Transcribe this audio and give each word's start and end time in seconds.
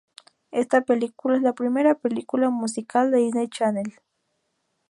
Esta 0.49 0.81
película 0.81 1.35
es 1.35 1.43
la 1.43 1.53
primera 1.53 1.93
película 1.93 2.49
musical 2.49 3.11
de 3.11 3.19
Disney 3.19 3.47
Channel. 3.49 3.93